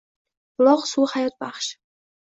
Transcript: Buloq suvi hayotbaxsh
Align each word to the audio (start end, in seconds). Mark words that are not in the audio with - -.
Buloq 0.55 0.81
suvi 0.91 1.11
hayotbaxsh 1.13 1.71